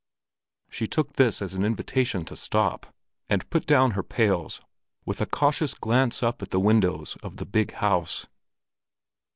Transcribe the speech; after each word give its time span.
She 0.71 0.87
took 0.87 1.13
this 1.13 1.43
as 1.43 1.53
an 1.53 1.63
invitation 1.63 2.25
to 2.25 2.35
stop, 2.35 2.91
and 3.29 3.47
put 3.51 3.67
down 3.67 3.91
her 3.91 4.01
pails 4.01 4.59
with 5.05 5.21
a 5.21 5.27
cautious 5.27 5.75
glance 5.75 6.23
up 6.23 6.41
at 6.41 6.49
the 6.49 6.59
windows 6.59 7.17
of 7.21 7.37
the 7.37 7.45
big 7.45 7.73
house. 7.73 8.25